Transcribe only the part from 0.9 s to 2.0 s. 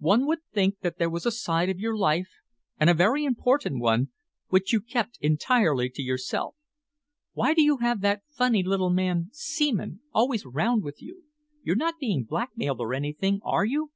there was a side of your